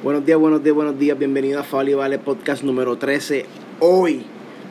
Buenos 0.00 0.24
días, 0.24 0.38
buenos 0.38 0.62
días, 0.62 0.76
buenos 0.76 0.96
días. 0.96 1.18
Bienvenido 1.18 1.58
a 1.58 1.64
Fali 1.64 1.92
Vale 1.92 2.20
Podcast 2.20 2.62
número 2.62 2.98
13. 2.98 3.46
Hoy 3.80 4.22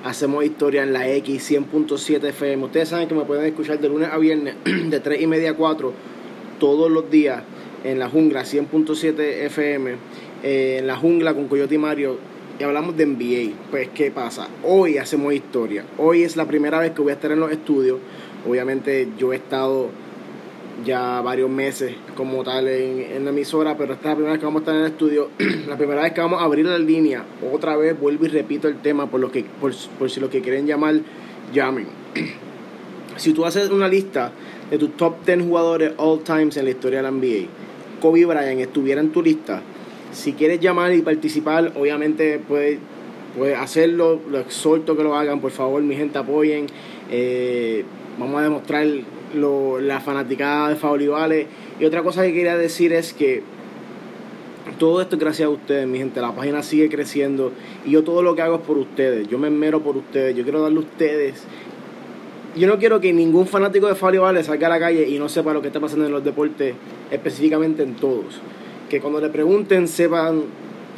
hacemos 0.06 0.46
historia 0.46 0.84
en 0.84 0.94
la 0.94 1.10
X 1.10 1.52
100.7 1.52 2.24
FM. 2.30 2.64
Ustedes 2.64 2.88
saben 2.88 3.10
que 3.10 3.14
me 3.14 3.26
pueden 3.26 3.44
escuchar 3.44 3.78
de 3.78 3.90
lunes 3.90 4.08
a 4.10 4.18
viernes 4.20 4.56
de 4.64 5.02
3 5.02 5.22
y 5.22 5.28
media 5.28 5.52
a 5.52 5.54
4 5.56 5.92
todos 6.62 6.90
los 6.90 7.12
días 7.12 7.44
en 7.84 8.00
la 8.00 8.08
jungla 8.08 8.44
100.7 8.44 9.20
FM. 9.20 9.96
Eh, 10.44 10.78
en 10.80 10.88
la 10.88 10.96
jungla 10.96 11.34
con 11.34 11.50
Coyote 11.50 11.76
y 11.76 11.78
Mario. 11.78 12.18
Y 12.58 12.64
hablamos 12.64 12.96
de 12.96 13.06
NBA. 13.06 13.54
Pues, 13.70 13.90
¿qué 13.90 14.12
pasa? 14.12 14.48
Hoy 14.64 14.98
hacemos 14.98 15.34
historia. 15.34 15.84
Hoy 15.98 16.24
es 16.24 16.38
la 16.38 16.46
primera 16.46 16.80
vez 16.80 16.92
que 16.92 17.02
voy 17.02 17.12
a 17.12 17.16
estar 17.16 17.34
en 17.34 17.42
los 17.42 17.52
estudios. 17.52 18.00
Obviamente, 18.48 19.10
yo 19.18 19.34
he 19.34 19.36
estado 19.36 19.90
ya 20.86 21.22
varios 21.22 21.50
meses 21.50 21.96
como 22.16 22.44
tal 22.44 22.68
en, 22.68 23.24
la 23.24 23.32
emisora, 23.32 23.78
pero 23.78 23.94
esta 23.94 24.12
es 24.12 24.12
la 24.12 24.16
primera 24.16 24.32
vez 24.34 24.40
que 24.40 24.46
vamos 24.46 24.60
a 24.60 24.64
estar 24.64 24.76
en 24.76 24.82
el 24.82 24.88
estudio, 24.88 25.30
la 25.68 25.78
primera 25.78 26.02
vez 26.02 26.14
que 26.14 26.22
vamos 26.22 26.42
a 26.42 26.46
abrir 26.46 26.66
la 26.66 26.78
línea, 26.78 27.26
otra 27.52 27.76
vez 27.76 28.00
vuelvo 28.00 28.26
y 28.26 28.30
repito 28.30 28.68
el 28.68 28.82
tema 28.82 29.10
por, 29.10 29.20
lo 29.20 29.32
que, 29.32 29.44
por, 29.44 29.74
si 29.74 30.20
lo 30.20 30.30
que 30.30 30.42
quieren 30.42 30.68
llamar, 30.68 30.96
llamen. 31.54 31.88
Si 33.18 33.34
tú 33.34 33.46
haces 33.46 33.72
una 33.72 33.88
lista 33.88 34.32
de 34.70 34.78
tus 34.78 34.96
top 34.96 35.26
10 35.26 35.42
jugadores 35.42 35.94
all 35.98 36.20
times 36.20 36.56
en 36.56 36.66
la 36.66 36.70
historia 36.70 37.00
de 37.00 37.04
la 37.04 37.10
NBA, 37.10 37.48
Kobe 38.00 38.26
Bryant 38.26 38.62
estuviera 38.62 39.02
en 39.02 39.12
tu 39.12 39.24
lista, 39.24 39.64
si 40.12 40.34
quieres 40.34 40.60
llamar 40.60 40.94
y 40.94 41.02
participar, 41.02 41.74
obviamente 41.76 42.40
puedes, 42.48 42.78
puedes 43.36 43.58
hacerlo, 43.58 44.22
lo 44.30 44.40
exhorto 44.40 44.96
que 44.96 45.02
lo 45.02 45.16
hagan, 45.16 45.42
por 45.42 45.50
favor, 45.50 45.82
mi 45.82 45.96
gente 45.96 46.20
apoyen, 46.20 46.68
eh, 47.10 47.86
vamos 48.20 48.40
a 48.40 48.44
demostrar 48.44 48.86
lo, 49.36 49.80
la 49.80 50.00
fanaticada 50.00 50.70
de 50.70 50.76
Favorivales. 50.76 51.48
Y 51.80 51.86
otra 51.86 52.04
cosa 52.04 52.24
que 52.24 52.34
quería 52.34 52.58
decir 52.58 52.94
es 52.94 53.14
que 53.14 53.44
todo 54.78 55.02
esto 55.02 55.16
es 55.16 55.22
gracias 55.22 55.48
a 55.48 55.50
ustedes, 55.50 55.88
mi 55.88 55.98
gente. 55.98 56.22
La 56.22 56.36
página 56.36 56.62
sigue 56.64 56.90
creciendo 56.90 57.52
y 57.86 57.92
yo 57.92 58.04
todo 58.04 58.22
lo 58.22 58.36
que 58.36 58.42
hago 58.42 58.56
es 58.56 58.62
por 58.62 58.78
ustedes. 58.78 59.28
Yo 59.28 59.38
me 59.38 59.48
enmero 59.48 59.82
por 59.82 59.98
ustedes. 59.98 60.36
Yo 60.36 60.44
quiero 60.44 60.62
darle 60.62 60.78
a 60.78 60.82
ustedes. 60.82 61.44
Yo 62.56 62.68
no 62.68 62.80
quiero 62.80 63.00
que 63.00 63.14
ningún 63.14 63.48
fanático 63.48 63.88
de 63.88 63.96
Fabio 63.96 64.24
salga 64.44 64.68
a 64.68 64.70
la 64.70 64.80
calle 64.80 65.08
y 65.08 65.20
no 65.20 65.30
sepa 65.30 65.54
lo 65.54 65.62
que 65.62 65.68
está 65.68 65.80
pasando 65.80 66.06
en 66.06 66.12
los 66.12 66.24
deportes, 66.24 66.74
específicamente 67.12 67.84
en 67.84 67.96
todos. 67.96 68.42
Que 68.90 69.00
cuando 69.00 69.22
le 69.22 69.30
pregunten 69.30 69.88
sepan 69.88 70.44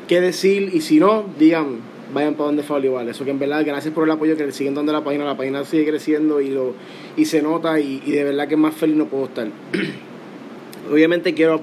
qué 0.07 0.22
decir 0.22 0.72
y 0.73 0.81
si 0.81 1.00
no, 1.00 1.25
digan, 1.38 1.80
vayan 2.13 2.33
para 2.33 2.47
donde 2.47 2.63
Fabio 2.63 2.93
Vale. 2.93 3.11
Eso 3.11 3.25
que 3.25 3.31
en 3.31 3.39
verdad, 3.39 3.63
gracias 3.65 3.93
por 3.93 4.03
el 4.03 4.11
apoyo 4.11 4.35
que 4.35 4.45
le 4.45 4.52
siguen 4.52 4.75
dando 4.75 4.91
la 4.91 5.03
página. 5.03 5.25
La 5.25 5.38
página 5.38 5.63
sigue 5.65 5.85
creciendo 5.85 6.41
y, 6.41 6.49
lo, 6.49 6.73
y 7.17 7.25
se 7.25 7.41
nota 7.41 7.79
y, 7.79 7.99
de 7.99 8.23
verdad 8.23 8.47
que 8.47 8.57
más 8.57 8.73
feliz 8.73 8.95
no 8.95 9.05
puedo 9.05 9.25
estar. 9.25 9.47
Obviamente 10.91 11.33
quiero 11.33 11.61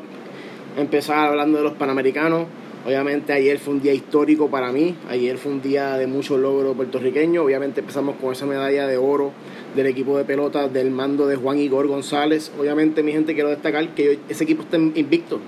empezar 0.77 1.29
hablando 1.29 1.59
de 1.59 1.65
los 1.65 1.75
Panamericanos. 1.75 2.47
Obviamente 2.87 3.33
ayer 3.33 3.59
fue 3.59 3.75
un 3.75 3.83
día 3.83 3.93
histórico 3.93 4.49
para 4.49 4.71
mí, 4.71 4.95
ayer 5.09 5.39
fue 5.39 5.51
un 5.51 5.61
día 5.61 5.97
de 5.97 6.07
mucho 6.07 6.39
logro 6.39 6.75
puertorriqueño. 6.75 7.43
Obviamente 7.43 7.81
empezamos 7.81 8.15
con 8.21 8.33
esa 8.33 8.47
medalla 8.47 8.87
de 8.87 8.97
oro 8.97 9.33
del 9.75 9.87
equipo 9.87 10.17
de 10.17 10.25
pelota 10.25 10.69
del 10.69 10.93
mando 10.93 11.27
de 11.27 11.35
Juan 11.35 11.59
Igor 11.59 11.89
González. 11.89 12.53
Obviamente 12.57 13.03
mi 13.03 13.11
gente 13.11 13.35
quiero 13.35 13.51
destacar 13.51 13.93
que 13.97 14.21
ese 14.29 14.45
equipo 14.45 14.63
está 14.63 14.77
invicto 14.77 15.41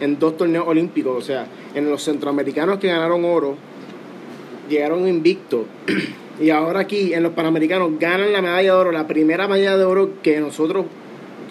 en 0.00 0.18
dos 0.18 0.36
torneos 0.36 0.66
olímpicos, 0.66 1.16
o 1.16 1.20
sea, 1.20 1.46
en 1.74 1.90
los 1.90 2.02
centroamericanos 2.02 2.78
que 2.78 2.88
ganaron 2.88 3.24
oro, 3.24 3.56
llegaron 4.70 5.06
invictos. 5.06 5.66
y 6.40 6.48
ahora 6.48 6.80
aquí 6.80 7.12
en 7.12 7.22
los 7.22 7.32
Panamericanos 7.32 7.98
ganan 7.98 8.32
la 8.32 8.40
medalla 8.40 8.62
de 8.62 8.70
oro, 8.70 8.92
la 8.92 9.06
primera 9.06 9.46
medalla 9.46 9.76
de 9.76 9.84
oro 9.84 10.10
que 10.22 10.40
nosotros 10.40 10.86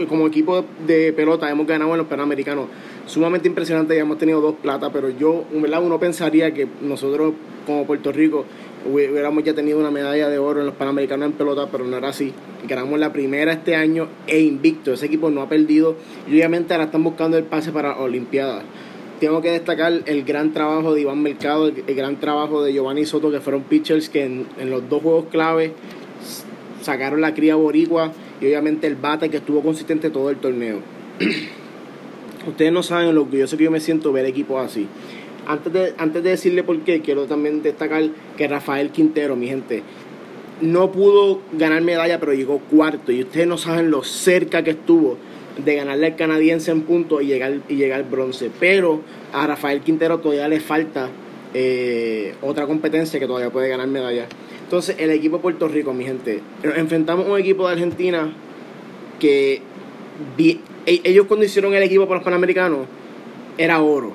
como 0.07 0.27
equipo 0.27 0.63
de 0.87 1.11
pelota 1.11 1.49
hemos 1.51 1.67
ganado 1.67 1.91
en 1.91 1.97
los 1.97 2.07
Panamericanos. 2.07 2.67
Sumamente 3.05 3.47
impresionante, 3.47 3.95
ya 3.95 4.01
hemos 4.01 4.17
tenido 4.17 4.39
dos 4.39 4.55
platas, 4.61 4.91
pero 4.93 5.09
yo, 5.09 5.43
en 5.51 5.61
verdad, 5.61 5.83
uno 5.83 5.99
pensaría 5.99 6.53
que 6.53 6.67
nosotros 6.81 7.33
como 7.65 7.85
Puerto 7.85 8.11
Rico 8.11 8.45
hubiéramos 8.85 9.43
ya 9.43 9.53
tenido 9.53 9.77
una 9.77 9.91
medalla 9.91 10.29
de 10.29 10.37
oro 10.37 10.61
en 10.61 10.67
los 10.67 10.75
Panamericanos 10.75 11.25
en 11.25 11.33
pelota, 11.33 11.67
pero 11.71 11.83
no 11.85 11.97
era 11.97 12.09
así. 12.09 12.33
Ganamos 12.67 12.99
la 12.99 13.11
primera 13.11 13.51
este 13.51 13.75
año 13.75 14.07
e 14.27 14.39
invicto. 14.39 14.93
Ese 14.93 15.07
equipo 15.07 15.29
no 15.29 15.41
ha 15.41 15.49
perdido 15.49 15.95
y 16.27 16.33
obviamente 16.33 16.73
ahora 16.73 16.85
están 16.85 17.03
buscando 17.03 17.37
el 17.37 17.43
pase 17.43 17.71
para 17.71 17.97
Olimpiadas 17.97 18.63
tengo 19.19 19.41
que 19.41 19.51
destacar 19.51 20.01
el 20.05 20.23
gran 20.23 20.53
trabajo 20.53 20.93
de 20.93 21.01
Iván 21.01 21.21
Mercado, 21.21 21.67
el, 21.67 21.95
gran 21.95 22.19
trabajo 22.19 22.63
de 22.63 22.73
Giovanni 22.73 23.05
Soto, 23.05 23.31
que 23.31 23.39
fueron 23.39 23.63
pitchers 23.63 24.09
que 24.09 24.23
en, 24.23 24.69
los 24.69 24.89
dos 24.89 25.01
juegos 25.01 25.25
clave 25.31 25.73
sacaron 26.81 27.21
la 27.21 27.33
cría 27.33 27.55
boricua 27.55 28.13
y 28.39 28.45
obviamente 28.45 28.87
el 28.87 28.95
bate 28.95 29.29
que 29.29 29.37
estuvo 29.37 29.61
consistente 29.61 30.09
todo 30.09 30.29
el 30.29 30.37
torneo. 30.37 30.79
Ustedes 32.47 32.71
no 32.71 32.83
saben 32.83 33.13
lo 33.13 33.27
sé 33.45 33.57
que 33.57 33.63
yo 33.65 33.71
me 33.71 33.81
siento 33.81 34.13
ver 34.13 34.25
equipos 34.25 34.65
así. 34.65 34.87
Antes 35.45 35.73
de, 35.73 35.93
antes 35.97 36.23
de 36.23 36.29
decirle 36.29 36.63
por 36.63 36.79
qué, 36.81 37.01
quiero 37.01 37.25
también 37.25 37.61
destacar 37.61 38.03
que 38.37 38.47
Rafael 38.47 38.91
Quintero, 38.91 39.35
mi 39.35 39.47
gente, 39.47 39.83
no 40.61 40.91
pudo 40.91 41.41
ganar 41.53 41.81
medalla, 41.81 42.19
pero 42.19 42.33
llegó 42.33 42.59
cuarto. 42.59 43.11
Y 43.11 43.21
ustedes 43.21 43.47
no 43.47 43.57
saben 43.57 43.91
lo 43.91 44.03
cerca 44.03 44.63
que 44.63 44.71
estuvo 44.71 45.17
de 45.65 45.75
ganarle 45.75 46.07
al 46.07 46.15
canadiense 46.15 46.71
en 46.71 46.81
punto 46.81 47.21
y 47.21 47.27
llegar, 47.27 47.59
y 47.67 47.75
llegar 47.75 48.09
bronce. 48.09 48.49
Pero 48.59 49.01
a 49.33 49.47
Rafael 49.47 49.81
Quintero 49.81 50.19
todavía 50.19 50.47
le 50.47 50.59
falta 50.59 51.09
eh, 51.53 52.35
otra 52.41 52.67
competencia 52.67 53.19
que 53.19 53.27
todavía 53.27 53.49
puede 53.49 53.69
ganar 53.69 53.87
medalla. 53.87 54.27
Entonces, 54.63 54.95
el 54.99 55.09
equipo 55.11 55.37
de 55.37 55.41
Puerto 55.41 55.67
Rico, 55.67 55.93
mi 55.93 56.05
gente, 56.05 56.41
enfrentamos 56.63 57.27
un 57.27 57.39
equipo 57.39 57.67
de 57.67 57.73
Argentina 57.73 58.31
que 59.19 59.61
e, 60.37 60.59
ellos 60.85 61.25
cuando 61.27 61.45
hicieron 61.45 61.73
el 61.73 61.83
equipo 61.83 62.05
para 62.05 62.17
los 62.17 62.23
Panamericanos 62.23 62.79
era 63.57 63.81
oro. 63.81 64.13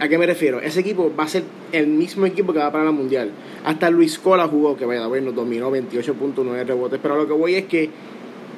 ¿A 0.00 0.08
qué 0.08 0.18
me 0.18 0.26
refiero? 0.26 0.60
Ese 0.60 0.80
equipo 0.80 1.12
va 1.16 1.24
a 1.24 1.28
ser 1.28 1.44
el 1.70 1.86
mismo 1.86 2.26
equipo 2.26 2.52
que 2.52 2.58
va 2.58 2.72
para 2.72 2.84
la 2.84 2.90
Mundial. 2.90 3.30
Hasta 3.64 3.90
Luis 3.90 4.18
Cola 4.18 4.48
jugó, 4.48 4.76
que 4.76 4.84
vaya, 4.84 5.06
bueno, 5.06 5.30
dominó 5.32 5.70
28.9 5.70 6.66
rebotes. 6.66 6.98
Pero 7.00 7.16
lo 7.16 7.26
que 7.26 7.32
voy 7.32 7.54
es 7.54 7.66
que 7.66 7.90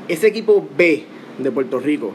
ese 0.08 0.28
equipo 0.28 0.66
B 0.76 1.04
de 1.38 1.50
Puerto 1.50 1.80
Rico. 1.80 2.12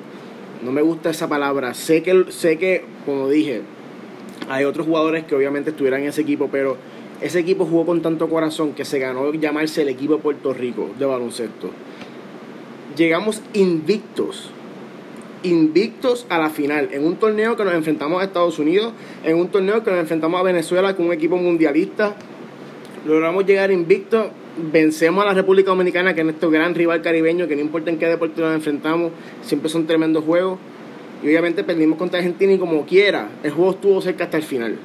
No 0.63 0.71
me 0.71 0.81
gusta 0.81 1.09
esa 1.09 1.27
palabra. 1.27 1.73
Sé 1.73 2.03
que, 2.03 2.25
sé 2.29 2.57
que, 2.57 2.83
como 3.05 3.29
dije, 3.29 3.61
hay 4.49 4.65
otros 4.65 4.85
jugadores 4.85 5.23
que 5.25 5.35
obviamente 5.35 5.69
estuvieran 5.69 6.01
en 6.01 6.09
ese 6.09 6.21
equipo, 6.21 6.49
pero 6.51 6.77
ese 7.21 7.39
equipo 7.39 7.65
jugó 7.65 7.85
con 7.85 8.01
tanto 8.01 8.29
corazón 8.29 8.73
que 8.73 8.85
se 8.85 8.99
ganó 8.99 9.31
llamarse 9.33 9.81
el 9.81 9.89
equipo 9.89 10.15
de 10.15 10.21
Puerto 10.21 10.53
Rico 10.53 10.89
de 10.97 11.05
baloncesto. 11.05 11.69
Llegamos 12.95 13.41
invictos, 13.53 14.49
invictos 15.43 16.25
a 16.29 16.37
la 16.37 16.49
final, 16.49 16.89
en 16.91 17.05
un 17.05 17.17
torneo 17.17 17.55
que 17.55 17.63
nos 17.63 17.73
enfrentamos 17.73 18.21
a 18.21 18.25
Estados 18.25 18.59
Unidos, 18.59 18.93
en 19.23 19.37
un 19.37 19.49
torneo 19.49 19.83
que 19.83 19.91
nos 19.91 19.99
enfrentamos 19.99 20.39
a 20.39 20.43
Venezuela 20.43 20.95
con 20.95 21.07
un 21.07 21.13
equipo 21.13 21.37
mundialista. 21.37 22.15
Logramos 23.05 23.45
llegar 23.45 23.71
invictos 23.71 24.27
vencemos 24.71 25.23
a 25.23 25.27
la 25.27 25.33
República 25.33 25.69
Dominicana, 25.71 26.13
que 26.13 26.21
es 26.21 26.25
nuestro 26.25 26.49
gran 26.49 26.75
rival 26.75 27.01
caribeño, 27.01 27.47
que 27.47 27.55
no 27.55 27.61
importa 27.61 27.89
en 27.89 27.97
qué 27.97 28.07
deporte 28.07 28.41
nos 28.41 28.53
enfrentamos, 28.53 29.11
siempre 29.41 29.69
son 29.69 29.87
tremendos 29.87 30.23
juegos. 30.23 30.59
Y 31.23 31.27
obviamente 31.27 31.63
perdimos 31.63 31.97
contra 31.97 32.19
Argentina 32.19 32.53
y 32.53 32.57
como 32.57 32.85
quiera, 32.85 33.29
el 33.43 33.51
juego 33.51 33.71
estuvo 33.71 34.01
cerca 34.01 34.25
hasta 34.25 34.37
el 34.37 34.43
final. 34.43 34.77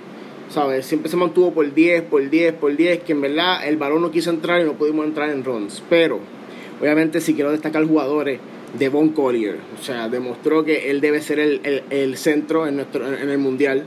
¿Sabes? 0.51 0.87
Siempre 0.87 1.11
se 1.11 1.17
mantuvo 1.17 1.53
por 1.53 1.73
10, 1.73 2.03
por 2.03 2.29
10, 2.29 2.55
por 2.55 2.77
10, 2.77 3.03
que 3.03 3.13
en 3.13 3.21
verdad 3.21 3.67
el 3.67 3.77
balón 3.77 4.03
no 4.03 4.11
quiso 4.11 4.31
entrar 4.31 4.61
y 4.61 4.65
no 4.65 4.75
pudimos 4.75 5.07
entrar 5.07 5.31
en 5.31 5.43
runs. 5.43 5.83
Pero, 5.89 6.21
obviamente, 6.81 7.21
si 7.21 7.35
quiero 7.35 7.51
destacar 7.51 7.85
jugadores, 7.85 8.41
Devon 8.79 9.11
Collier, 9.11 9.57
o 9.79 9.83
sea, 9.83 10.09
demostró 10.09 10.65
que 10.65 10.91
él 10.91 11.01
debe 11.01 11.21
ser 11.21 11.39
el, 11.39 11.83
el, 11.91 12.17
centro 12.17 12.67
en, 12.67 12.77
nuestro, 12.77 13.07
en 13.07 13.31
el 13.31 13.39
mundial. 13.39 13.85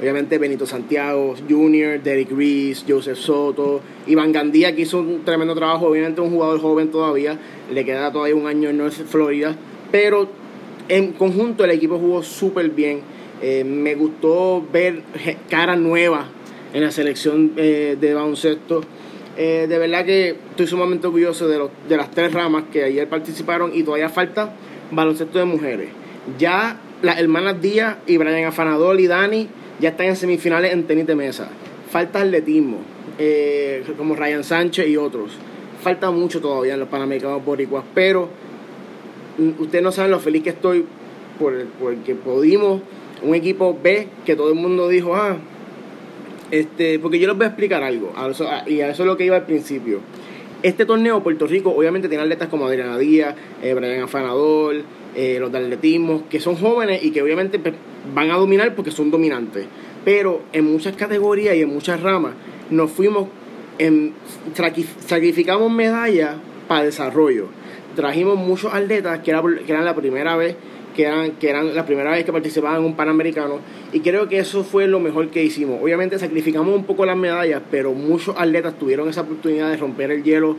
Obviamente 0.00 0.38
Benito 0.38 0.66
Santiago 0.66 1.34
Jr., 1.48 2.02
Derek 2.02 2.30
Reese, 2.32 2.84
Joseph 2.88 3.16
Soto, 3.16 3.80
Iván 4.06 4.32
Gandía 4.32 4.74
que 4.74 4.82
hizo 4.82 4.98
un 4.98 5.24
tremendo 5.24 5.54
trabajo, 5.54 5.86
obviamente 5.86 6.20
un 6.20 6.30
jugador 6.30 6.60
joven 6.60 6.90
todavía, 6.90 7.38
le 7.72 7.84
queda 7.84 8.12
todavía 8.12 8.34
un 8.34 8.46
año 8.46 8.70
en 8.70 8.78
North 8.78 9.06
Florida, 9.06 9.56
pero 9.92 10.28
en 10.88 11.12
conjunto 11.12 11.64
el 11.64 11.70
equipo 11.70 11.98
jugó 11.98 12.22
súper 12.22 12.70
bien. 12.70 13.00
Eh, 13.40 13.64
me 13.64 13.94
gustó 13.94 14.64
ver 14.72 15.02
cara 15.48 15.76
nueva 15.76 16.26
en 16.72 16.82
la 16.82 16.90
selección 16.90 17.52
eh, 17.56 17.96
de 18.00 18.14
baloncesto. 18.14 18.82
Eh, 19.36 19.66
de 19.68 19.78
verdad 19.78 20.04
que 20.04 20.36
estoy 20.50 20.66
sumamente 20.66 21.06
orgulloso 21.06 21.48
de, 21.48 21.60
de 21.88 21.96
las 21.96 22.10
tres 22.10 22.32
ramas 22.32 22.64
que 22.72 22.84
ayer 22.84 23.08
participaron 23.08 23.72
y 23.74 23.82
todavía 23.82 24.08
falta 24.08 24.54
baloncesto 24.90 25.38
de 25.38 25.44
mujeres. 25.44 25.88
Ya 26.38 26.80
las 27.02 27.18
hermanas 27.18 27.60
Díaz 27.60 27.96
y 28.06 28.16
Brian 28.16 28.44
Afanador 28.44 29.00
y 29.00 29.06
Dani 29.06 29.48
ya 29.80 29.90
están 29.90 30.06
en 30.06 30.16
semifinales 30.16 30.72
en 30.72 30.84
tenis 30.84 31.06
de 31.06 31.14
mesa. 31.14 31.48
Falta 31.90 32.20
atletismo, 32.20 32.78
eh, 33.18 33.84
como 33.96 34.14
Ryan 34.14 34.44
Sánchez 34.44 34.88
y 34.88 34.96
otros. 34.96 35.32
Falta 35.82 36.10
mucho 36.10 36.40
todavía 36.40 36.74
en 36.74 36.80
los 36.80 36.88
Panamericanos 36.88 37.44
Boricuas, 37.44 37.84
pero 37.94 38.28
mm, 39.38 39.62
ustedes 39.62 39.84
no 39.84 39.92
saben 39.92 40.10
lo 40.10 40.20
feliz 40.20 40.42
que 40.42 40.50
estoy 40.50 40.84
por, 41.38 41.52
porque 41.80 42.14
pudimos, 42.14 42.80
un 43.22 43.34
equipo 43.34 43.78
B, 43.82 44.08
que 44.24 44.36
todo 44.36 44.50
el 44.50 44.54
mundo 44.54 44.88
dijo, 44.88 45.14
ah, 45.14 45.36
este, 46.50 46.98
porque 46.98 47.18
yo 47.18 47.26
les 47.26 47.36
voy 47.36 47.44
a 47.44 47.48
explicar 47.48 47.82
algo, 47.82 48.12
y 48.66 48.80
a 48.80 48.90
eso 48.90 49.02
es 49.02 49.06
lo 49.06 49.16
que 49.16 49.24
iba 49.24 49.36
al 49.36 49.46
principio. 49.46 50.00
Este 50.62 50.86
torneo, 50.86 51.22
Puerto 51.22 51.46
Rico, 51.46 51.70
obviamente 51.70 52.08
tiene 52.08 52.22
atletas 52.22 52.48
como 52.48 52.66
Adriana 52.66 52.96
Díaz, 52.96 53.34
eh, 53.62 53.74
Brian 53.74 54.02
Afanador, 54.02 54.76
eh, 55.14 55.36
los 55.38 55.52
de 55.52 55.58
atletismo, 55.58 56.24
que 56.30 56.40
son 56.40 56.56
jóvenes 56.56 57.02
y 57.04 57.10
que 57.10 57.20
obviamente 57.22 57.58
pues, 57.58 57.74
van 58.14 58.30
a 58.30 58.36
dominar 58.36 58.74
porque 58.74 58.90
son 58.90 59.10
dominantes. 59.10 59.66
pero 60.04 60.42
en 60.52 60.70
muchas 60.70 60.94
categorías 60.96 61.56
y 61.56 61.62
en 61.62 61.70
muchas 61.70 62.00
ramas 62.02 62.34
nos 62.70 62.90
fuimos, 62.90 63.28
en, 63.78 64.12
sacrificamos 65.06 65.72
medallas 65.72 66.36
para 66.68 66.84
desarrollo. 66.84 67.46
Trajimos 67.96 68.36
muchos 68.36 68.74
atletas 68.74 69.20
que, 69.20 69.32
que 69.66 69.72
eran 69.72 69.84
la 69.84 69.94
primera 69.94 70.36
vez 70.36 70.56
que 70.94 71.04
eran, 71.04 71.32
que 71.32 71.50
eran 71.50 71.74
la 71.74 71.84
primera 71.84 72.10
vez 72.12 72.24
que 72.24 72.32
participaban 72.32 72.78
en 72.78 72.84
un 72.84 72.96
Panamericano 72.96 73.58
y 73.92 74.00
creo 74.00 74.28
que 74.28 74.38
eso 74.38 74.64
fue 74.64 74.86
lo 74.86 75.00
mejor 75.00 75.28
que 75.28 75.42
hicimos. 75.42 75.82
Obviamente 75.82 76.18
sacrificamos 76.18 76.74
un 76.74 76.84
poco 76.84 77.04
las 77.04 77.16
medallas, 77.16 77.62
pero 77.70 77.92
muchos 77.92 78.34
atletas 78.38 78.78
tuvieron 78.78 79.08
esa 79.08 79.22
oportunidad 79.22 79.70
de 79.70 79.76
romper 79.76 80.10
el 80.10 80.22
hielo 80.22 80.56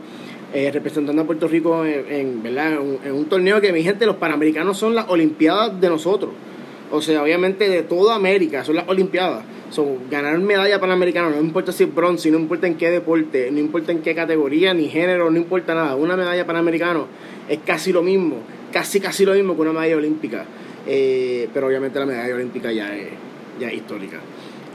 eh, 0.54 0.70
representando 0.72 1.22
a 1.22 1.24
Puerto 1.24 1.48
Rico 1.48 1.84
en, 1.84 2.42
¿verdad? 2.42 2.78
En, 3.04 3.12
un 3.12 3.24
torneo 3.26 3.60
que 3.60 3.72
mi 3.72 3.82
gente, 3.82 4.06
los 4.06 4.16
Panamericanos 4.16 4.78
son 4.78 4.94
las 4.94 5.08
Olimpiadas 5.08 5.80
de 5.80 5.88
nosotros. 5.88 6.32
O 6.90 7.00
sea, 7.02 7.22
obviamente 7.22 7.68
de 7.68 7.82
toda 7.82 8.14
América, 8.14 8.64
son 8.64 8.76
las 8.76 8.88
Olimpiadas. 8.88 9.44
Ganar 10.10 10.38
medalla 10.38 10.80
panamericana, 10.80 11.30
no 11.30 11.40
importa 11.40 11.72
si 11.72 11.84
es 11.84 11.94
bronce, 11.94 12.30
no 12.30 12.38
importa 12.38 12.66
en 12.66 12.76
qué 12.76 12.90
deporte, 12.90 13.50
no 13.50 13.58
importa 13.58 13.92
en 13.92 14.00
qué 14.00 14.14
categoría, 14.14 14.72
ni 14.72 14.88
género, 14.88 15.30
no 15.30 15.36
importa 15.36 15.74
nada. 15.74 15.96
Una 15.96 16.16
medalla 16.16 16.46
panamericana 16.46 17.00
es 17.48 17.58
casi 17.66 17.92
lo 17.92 18.02
mismo 18.02 18.36
casi 18.76 19.00
casi 19.00 19.24
lo 19.24 19.32
mismo 19.32 19.54
que 19.54 19.62
una 19.62 19.72
medalla 19.72 19.96
olímpica. 19.96 20.44
Eh, 20.86 21.48
pero 21.54 21.66
obviamente 21.66 21.98
la 21.98 22.04
medalla 22.04 22.34
olímpica 22.34 22.70
ya 22.70 22.94
es, 22.94 23.08
ya 23.58 23.72
histórica. 23.72 24.20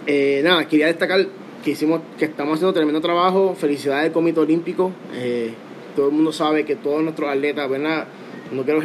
Eh, 0.07 0.41
nada, 0.43 0.67
quería 0.67 0.87
destacar 0.87 1.23
que 1.63 1.71
hicimos, 1.71 2.01
que 2.17 2.25
estamos 2.25 2.55
haciendo 2.55 2.73
tremendo 2.73 2.99
trabajo. 2.99 3.55
Felicidades 3.55 4.07
al 4.07 4.11
Comité 4.11 4.39
Olímpico. 4.39 4.91
Eh, 5.13 5.53
todo 5.95 6.07
el 6.07 6.13
mundo 6.13 6.31
sabe 6.31 6.65
que 6.65 6.75
todos 6.75 7.03
nuestros 7.03 7.29
atletas, 7.29 7.69
¿verdad? 7.69 8.07
No 8.51 8.63
quiero 8.63 8.81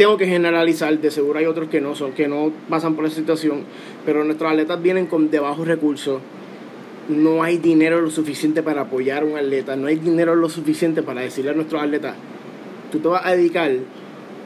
tengo 0.00 0.16
que 0.16 0.26
generalizar, 0.26 0.98
de 0.98 1.10
seguro 1.10 1.40
hay 1.40 1.44
otros 1.44 1.68
que 1.68 1.82
no 1.82 1.94
son, 1.94 2.12
que 2.12 2.26
no 2.26 2.50
pasan 2.70 2.96
por 2.96 3.04
esa 3.04 3.16
situación, 3.16 3.64
pero 4.06 4.24
nuestros 4.24 4.50
atletas 4.50 4.80
vienen 4.80 5.04
con 5.04 5.30
de 5.30 5.40
bajos 5.40 5.68
recursos. 5.68 6.22
No 7.10 7.42
hay 7.42 7.58
dinero 7.58 8.00
lo 8.00 8.10
suficiente 8.10 8.62
para 8.62 8.80
apoyar 8.80 9.24
a 9.24 9.26
un 9.26 9.36
atleta, 9.36 9.76
no 9.76 9.88
hay 9.88 9.96
dinero 9.96 10.34
lo 10.34 10.48
suficiente 10.48 11.02
para 11.02 11.20
decirle 11.20 11.50
a 11.50 11.52
nuestros 11.52 11.82
atletas, 11.82 12.14
tú 12.90 13.00
te 13.00 13.08
vas 13.08 13.26
a 13.26 13.32
dedicar 13.32 13.72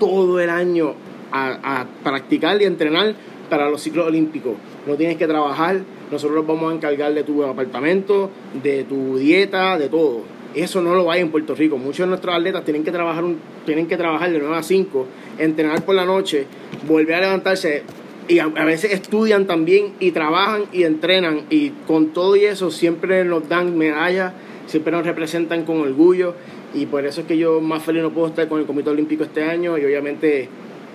todo 0.00 0.40
el 0.40 0.50
año 0.50 0.94
a, 1.30 1.86
practicar 2.02 2.60
y 2.60 2.64
entrenar 2.64 3.14
para 3.48 3.70
los 3.70 3.80
ciclos 3.80 4.08
olímpicos. 4.08 4.54
No 4.88 4.96
tienes 4.96 5.18
que 5.18 5.28
trabajar, 5.28 5.82
nosotros 6.10 6.44
vamos 6.44 6.72
a 6.72 6.74
encargar 6.74 7.14
de 7.14 7.22
tu 7.22 7.44
apartamento, 7.44 8.28
de 8.60 8.82
tu 8.82 9.18
dieta, 9.18 9.78
de 9.78 9.88
todo. 9.88 10.22
Eso 10.54 10.80
no 10.80 10.94
lo 10.94 11.10
hay 11.10 11.20
en 11.20 11.30
Puerto 11.30 11.54
Rico. 11.54 11.78
Muchos 11.78 11.98
de 11.98 12.06
nuestros 12.06 12.34
atletas 12.34 12.64
tienen 12.64 12.84
que 12.84 12.92
trabajar, 12.92 13.24
tienen 13.66 13.88
que 13.88 13.96
trabajar 13.96 14.30
de 14.30 14.38
9 14.38 14.56
a 14.56 14.62
5, 14.62 15.06
entrenar 15.38 15.84
por 15.84 15.94
la 15.94 16.04
noche, 16.04 16.46
volver 16.86 17.16
a 17.16 17.20
levantarse 17.22 17.82
y 18.28 18.38
a, 18.38 18.44
a, 18.44 18.64
veces 18.64 18.92
estudian 18.92 19.46
también 19.46 19.92
y 20.00 20.12
trabajan 20.12 20.64
y 20.72 20.84
entrenan 20.84 21.42
y 21.50 21.70
con 21.86 22.12
todo 22.12 22.36
y 22.36 22.44
eso 22.44 22.70
siempre 22.70 23.24
nos 23.24 23.48
dan 23.48 23.76
medallas, 23.76 24.32
siempre 24.66 24.92
nos 24.92 25.04
representan 25.04 25.64
con 25.64 25.80
orgullo 25.80 26.34
y 26.72 26.86
por 26.86 27.04
eso 27.04 27.22
es 27.22 27.26
que 27.26 27.36
yo 27.36 27.60
más 27.60 27.82
feliz 27.82 28.02
no 28.02 28.10
puedo 28.10 28.28
estar 28.28 28.48
con 28.48 28.60
el 28.60 28.66
Comité 28.66 28.90
Olímpico 28.90 29.24
este 29.24 29.44
año 29.44 29.76
y 29.78 29.84
obviamente 29.84 30.48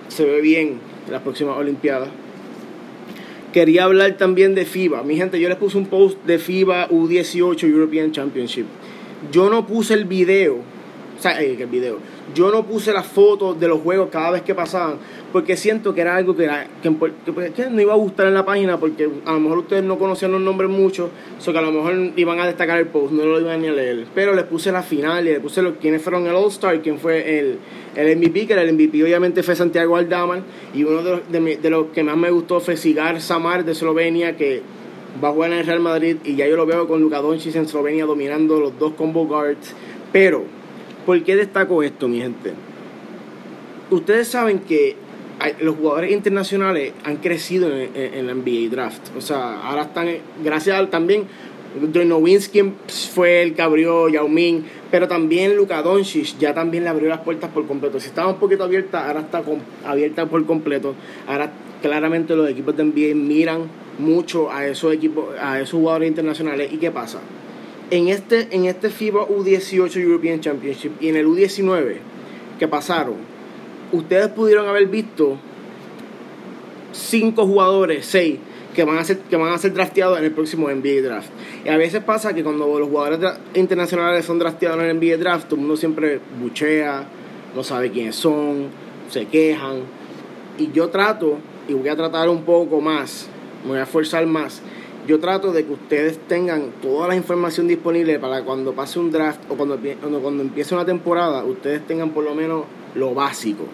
se 0.08 0.24
ve 0.24 0.40
bien 0.40 0.78
en 1.06 1.12
las 1.12 1.22
próximas 1.22 1.56
Olimpiadas. 1.56 2.08
Quería 3.52 3.84
hablar 3.84 4.16
también 4.16 4.54
de 4.54 4.64
FIBA. 4.64 5.02
Mi 5.02 5.16
gente, 5.16 5.40
yo 5.40 5.48
les 5.48 5.58
puse 5.58 5.76
un 5.76 5.86
post 5.86 6.24
de 6.24 6.38
FIBA 6.38 6.88
U18 6.88 7.64
European 7.64 8.12
Championship. 8.12 8.66
Yo 9.30 9.50
no 9.50 9.66
puse 9.66 9.94
el 9.94 10.04
video, 10.04 10.56
o 10.56 11.22
sea, 11.22 11.40
eh, 11.42 11.56
el 11.58 11.66
video. 11.66 11.98
Yo 12.34 12.50
no 12.50 12.64
puse 12.64 12.92
las 12.92 13.06
fotos 13.06 13.58
de 13.58 13.68
los 13.68 13.80
juegos 13.80 14.08
cada 14.10 14.30
vez 14.30 14.42
que 14.42 14.54
pasaban 14.54 14.98
porque 15.32 15.56
siento 15.56 15.94
que 15.94 16.00
era 16.00 16.16
algo 16.16 16.36
que, 16.36 16.44
era, 16.44 16.66
que, 16.82 16.90
no 17.70 17.80
iba 17.80 17.92
a 17.92 17.96
gustar 17.96 18.26
en 18.26 18.34
la 18.34 18.44
página 18.44 18.78
porque 18.78 19.08
a 19.24 19.32
lo 19.32 19.40
mejor 19.40 19.58
ustedes 19.58 19.84
no 19.84 19.98
conocían 19.98 20.32
los 20.32 20.40
nombres 20.40 20.70
mucho, 20.70 21.10
o 21.46 21.52
que 21.52 21.58
a 21.58 21.62
lo 21.62 21.70
mejor 21.70 22.12
iban 22.16 22.40
a 22.40 22.46
destacar 22.46 22.78
el 22.78 22.86
post, 22.86 23.12
no 23.12 23.24
lo 23.24 23.40
iban 23.40 23.62
ni 23.62 23.68
a 23.68 23.72
leer. 23.72 24.06
Pero 24.14 24.34
les 24.34 24.44
puse 24.44 24.72
la 24.72 24.82
final 24.82 25.26
y 25.26 25.30
les 25.30 25.40
puse 25.40 25.62
lo, 25.62 25.76
quiénes 25.76 26.02
fueron 26.02 26.26
el 26.26 26.34
All-Star, 26.34 26.80
quién 26.82 26.98
fue 26.98 27.38
el, 27.38 27.58
el 27.94 28.16
MVP, 28.16 28.46
que 28.46 28.52
era 28.54 28.62
el 28.62 28.72
MVP 28.72 29.02
obviamente 29.02 29.42
fue 29.42 29.54
Santiago 29.54 29.96
Aldaman 29.96 30.42
y 30.74 30.84
uno 30.84 31.02
de 31.02 31.10
los, 31.10 31.62
de, 31.62 31.70
los 31.70 31.86
que 31.88 32.02
más 32.02 32.16
me 32.16 32.30
gustó 32.30 32.60
fue 32.60 32.76
Sigar 32.76 33.20
Samar 33.20 33.64
de 33.64 33.72
Eslovenia 33.72 34.36
que 34.36 34.62
va 35.22 35.28
a 35.28 35.32
jugar 35.32 35.52
en 35.52 35.58
el 35.58 35.66
Real 35.66 35.80
Madrid 35.80 36.16
y 36.24 36.36
ya 36.36 36.46
yo 36.46 36.56
lo 36.56 36.66
veo 36.66 36.86
con 36.86 37.00
Luka 37.00 37.18
Doncic 37.18 37.54
en 37.54 37.64
Eslovenia 37.64 38.06
dominando 38.06 38.60
los 38.60 38.78
dos 38.78 38.94
combo 38.94 39.26
guards. 39.26 39.74
Pero, 40.12 40.44
¿por 41.06 41.22
qué 41.22 41.36
destaco 41.36 41.82
esto, 41.82 42.08
mi 42.08 42.20
gente? 42.20 42.52
Ustedes 43.90 44.28
saben 44.28 44.60
que 44.60 44.96
los 45.60 45.76
jugadores 45.76 46.12
internacionales 46.12 46.92
han 47.04 47.16
crecido 47.16 47.74
en, 47.74 47.90
en, 47.94 48.26
la 48.26 48.34
NBA 48.34 48.68
Draft. 48.70 49.16
O 49.16 49.20
sea, 49.20 49.60
ahora 49.62 49.82
están, 49.82 50.08
gracias 50.44 50.90
también, 50.90 51.24
Nowinski 51.78 52.72
fue 53.14 53.42
el 53.42 53.54
que 53.54 53.62
abrió 53.62 54.08
Yao 54.08 54.28
Ming, 54.28 54.64
pero 54.90 55.06
también 55.06 55.56
Luka 55.56 55.82
Doncic 55.82 56.36
ya 56.38 56.52
también 56.52 56.84
le 56.84 56.90
abrió 56.90 57.08
las 57.08 57.20
puertas 57.20 57.50
por 57.50 57.66
completo. 57.66 58.00
Si 58.00 58.08
estaba 58.08 58.28
un 58.32 58.38
poquito 58.38 58.64
abierta, 58.64 59.06
ahora 59.06 59.20
está 59.20 59.42
abierta 59.86 60.26
por 60.26 60.44
completo. 60.46 60.94
Ahora 61.26 61.52
claramente 61.80 62.34
los 62.34 62.50
equipos 62.50 62.76
de 62.76 62.84
NBA 62.84 63.14
miran 63.14 63.62
mucho 63.98 64.50
a 64.50 64.66
esos 64.66 64.92
equipos, 64.92 65.34
a 65.40 65.60
esos 65.60 65.78
jugadores 65.78 66.08
internacionales. 66.08 66.72
¿Y 66.72 66.78
qué 66.78 66.90
pasa? 66.90 67.20
En 67.90 68.08
este, 68.08 68.48
en 68.50 68.64
este 68.64 68.90
FIBA 68.90 69.28
U18 69.28 69.96
European 69.96 70.40
Championship 70.40 70.92
y 71.00 71.08
en 71.08 71.16
el 71.16 71.26
U19 71.26 71.96
que 72.58 72.68
pasaron, 72.68 73.16
ustedes 73.92 74.28
pudieron 74.28 74.68
haber 74.68 74.86
visto 74.86 75.36
cinco 76.92 77.46
jugadores, 77.46 78.06
seis, 78.06 78.38
que 78.74 78.84
van 78.84 78.98
a 78.98 79.04
ser, 79.04 79.18
que 79.18 79.36
van 79.36 79.52
a 79.52 79.58
ser 79.58 79.72
drafteados 79.72 80.18
en 80.18 80.24
el 80.24 80.32
próximo 80.32 80.68
NBA 80.68 81.02
Draft. 81.02 81.30
Y 81.64 81.68
a 81.68 81.76
veces 81.76 82.02
pasa 82.02 82.32
que 82.34 82.42
cuando 82.42 82.78
los 82.78 82.88
jugadores 82.88 83.38
internacionales 83.54 84.24
son 84.24 84.38
drafteados 84.38 84.80
en 84.82 84.90
el 84.90 84.96
NBA 84.96 85.16
Draft, 85.18 85.46
todo 85.46 85.56
el 85.56 85.60
mundo 85.62 85.76
siempre 85.76 86.20
buchea, 86.40 87.04
no 87.54 87.64
sabe 87.64 87.90
quiénes 87.90 88.16
son, 88.16 88.68
se 89.08 89.26
quejan. 89.26 89.80
Y 90.58 90.70
yo 90.72 90.88
trato, 90.88 91.38
y 91.68 91.74
voy 91.74 91.88
a 91.88 91.96
tratar 91.96 92.28
un 92.28 92.44
poco 92.44 92.80
más, 92.80 93.28
me 93.64 93.70
voy 93.70 93.78
a 93.78 93.82
esforzar 93.82 94.26
más. 94.26 94.62
Yo 95.06 95.18
trato 95.18 95.50
de 95.50 95.64
que 95.64 95.72
ustedes 95.72 96.18
tengan 96.28 96.70
toda 96.82 97.08
la 97.08 97.16
información 97.16 97.66
disponible 97.66 98.18
para 98.18 98.42
cuando 98.42 98.74
pase 98.74 98.98
un 98.98 99.10
draft 99.10 99.40
o 99.48 99.54
cuando, 99.54 99.78
cuando 100.22 100.42
empiece 100.42 100.74
una 100.74 100.84
temporada, 100.84 101.42
ustedes 101.44 101.84
tengan 101.86 102.10
por 102.10 102.22
lo 102.22 102.34
menos 102.34 102.64
lo 102.94 103.14
básico. 103.14 103.64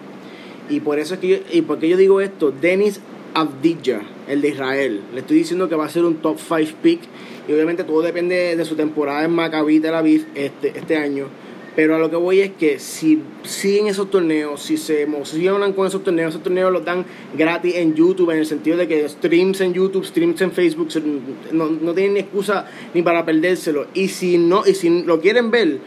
Y 0.69 0.79
por 0.79 0.99
eso 0.99 1.13
es 1.13 1.19
que 1.19 1.27
yo, 1.27 1.37
y 1.51 1.61
porque 1.61 1.87
yo 1.87 1.97
digo 1.97 2.21
esto, 2.21 2.51
Denis 2.51 3.01
Avdija, 3.37 4.01
el 4.27 4.41
de 4.41 4.49
Israel, 4.49 5.01
le 5.13 5.19
estoy 5.19 5.37
diciendo 5.37 5.69
que 5.69 5.75
va 5.75 5.85
a 5.85 5.89
ser 5.89 6.03
un 6.05 6.15
top 6.15 6.39
5 6.39 6.79
pick 6.81 7.01
y 7.47 7.53
obviamente 7.53 7.83
todo 7.83 8.01
depende 8.01 8.55
de 8.55 8.65
su 8.65 8.75
temporada 8.75 9.23
en 9.25 9.31
Maccabi 9.31 9.79
Tel 9.79 9.93
Aviv 9.93 10.25
este, 10.33 10.69
este 10.75 10.97
año. 10.97 11.27
Pero 11.75 11.95
a 11.95 11.99
lo 11.99 12.09
que 12.09 12.15
voy 12.15 12.39
es 12.39 12.53
que 12.53 12.79
si 12.79 13.21
siguen 13.43 13.85
esos 13.85 14.09
torneos, 14.09 14.63
si 14.63 14.77
se 14.77 15.03
emocionan 15.03 15.73
con 15.73 15.85
esos 15.85 16.03
torneos, 16.03 16.29
esos 16.29 16.41
torneos 16.41 16.73
los 16.73 16.83
dan 16.83 17.05
gratis 17.37 17.75
en 17.75 17.93
YouTube, 17.93 18.31
en 18.31 18.39
el 18.39 18.47
sentido 18.47 18.75
de 18.75 18.87
que 18.87 19.07
streams 19.07 19.61
en 19.61 19.75
YouTube, 19.75 20.03
streams 20.03 20.41
en 20.41 20.51
Facebook, 20.51 20.89
no, 21.51 21.69
no 21.69 21.93
tienen 21.93 22.17
excusa 22.17 22.65
ni 22.95 23.03
para 23.03 23.23
perdérselo. 23.23 23.85
Y 23.93 24.07
si 24.07 24.39
no, 24.39 24.63
y 24.65 24.73
si 24.73 25.03
lo 25.03 25.21
quieren 25.21 25.51
ver, 25.51 25.77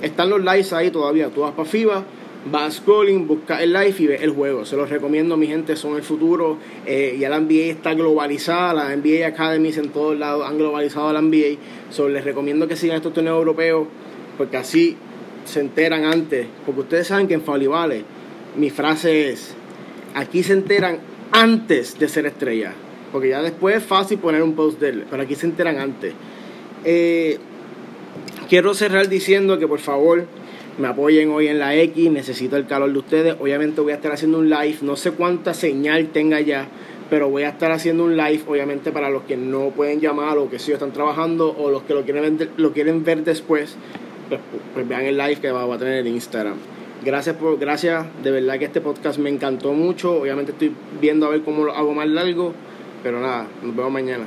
están 0.00 0.30
los 0.30 0.42
likes 0.42 0.74
ahí 0.74 0.90
todavía. 0.90 1.28
Tú 1.28 1.42
vas 1.42 1.52
para 1.52 1.68
FIBA, 1.68 2.06
vas 2.50 2.74
scrolling, 2.74 3.26
busca 3.26 3.62
el 3.62 3.72
live 3.72 3.94
y 3.98 4.06
ves 4.06 4.22
el 4.22 4.30
juego. 4.30 4.64
Se 4.64 4.76
los 4.76 4.88
recomiendo, 4.88 5.36
mi 5.36 5.46
gente, 5.46 5.76
son 5.76 5.96
el 5.96 6.02
futuro. 6.02 6.58
Ya 6.86 7.28
la 7.28 7.40
NBA 7.40 7.72
está 7.72 7.94
globalizada, 7.94 8.74
la 8.74 8.96
NBA 8.96 9.26
Academies 9.26 9.78
en 9.78 9.90
todos 9.90 10.18
lados 10.18 10.46
han 10.48 10.58
globalizado 10.58 11.12
la 11.12 11.20
NBA. 11.20 11.58
So, 11.90 12.08
les 12.08 12.24
recomiendo 12.24 12.68
que 12.68 12.76
sigan 12.76 12.96
estos 12.96 13.12
torneos 13.12 13.38
europeos 13.38 13.88
porque 14.36 14.56
así 14.56 14.96
se 15.44 15.60
enteran 15.60 16.04
antes. 16.04 16.46
Porque 16.64 16.82
ustedes 16.82 17.06
saben 17.06 17.28
que 17.28 17.34
en 17.34 17.42
Falibale 17.42 18.04
mi 18.56 18.70
frase 18.70 19.30
es, 19.30 19.54
aquí 20.14 20.42
se 20.42 20.54
enteran 20.54 20.98
antes 21.32 21.98
de 21.98 22.08
ser 22.08 22.26
estrella. 22.26 22.72
Porque 23.12 23.30
ya 23.30 23.42
después 23.42 23.76
es 23.76 23.84
fácil 23.84 24.18
poner 24.18 24.42
un 24.42 24.54
post 24.54 24.80
de 24.80 24.88
él, 24.90 25.04
pero 25.10 25.22
aquí 25.22 25.34
se 25.34 25.46
enteran 25.46 25.78
antes. 25.78 26.12
Eh, 26.84 27.38
quiero 28.48 28.74
cerrar 28.74 29.08
diciendo 29.08 29.58
que 29.58 29.68
por 29.68 29.80
favor 29.80 30.26
me 30.78 30.88
apoyen 30.88 31.30
hoy 31.30 31.48
en 31.48 31.58
la 31.58 31.74
X, 31.74 32.10
necesito 32.10 32.56
el 32.56 32.66
calor 32.66 32.92
de 32.92 32.98
ustedes. 32.98 33.36
Obviamente 33.40 33.80
voy 33.80 33.92
a 33.92 33.96
estar 33.96 34.12
haciendo 34.12 34.38
un 34.38 34.50
live, 34.50 34.76
no 34.82 34.96
sé 34.96 35.12
cuánta 35.12 35.54
señal 35.54 36.08
tenga 36.08 36.40
ya, 36.40 36.68
pero 37.08 37.30
voy 37.30 37.44
a 37.44 37.50
estar 37.50 37.72
haciendo 37.72 38.04
un 38.04 38.16
live, 38.16 38.42
obviamente 38.46 38.92
para 38.92 39.08
los 39.10 39.22
que 39.22 39.36
no 39.36 39.70
pueden 39.70 40.00
llamar 40.00 40.38
o 40.38 40.50
que 40.50 40.58
sí 40.58 40.72
están 40.72 40.92
trabajando 40.92 41.54
o 41.56 41.70
los 41.70 41.82
que 41.84 41.94
lo 41.94 42.04
quieren 42.04 42.36
ver, 42.36 42.50
lo 42.56 42.72
quieren 42.72 43.04
ver 43.04 43.24
después, 43.24 43.76
pues, 44.28 44.40
pues 44.74 44.88
vean 44.88 45.04
el 45.04 45.16
live 45.16 45.36
que 45.36 45.50
va, 45.50 45.62
a 45.62 45.78
tener 45.78 46.06
en 46.06 46.14
Instagram. 46.14 46.56
Gracias 47.04 47.36
por, 47.36 47.58
gracias, 47.58 48.04
de 48.22 48.30
verdad 48.30 48.58
que 48.58 48.64
este 48.66 48.80
podcast 48.80 49.18
me 49.18 49.30
encantó 49.30 49.72
mucho. 49.72 50.20
Obviamente 50.20 50.52
estoy 50.52 50.72
viendo 51.00 51.26
a 51.26 51.30
ver 51.30 51.42
cómo 51.42 51.64
lo 51.64 51.72
hago 51.72 51.94
más 51.94 52.08
largo, 52.08 52.52
pero 53.02 53.20
nada, 53.20 53.46
nos 53.62 53.76
vemos 53.76 53.92
mañana. 53.92 54.26